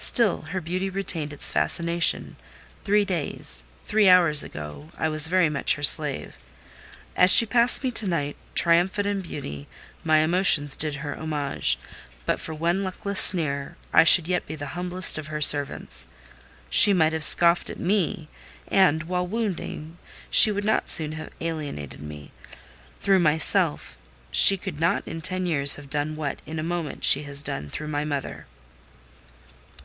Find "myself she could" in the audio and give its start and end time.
23.18-24.78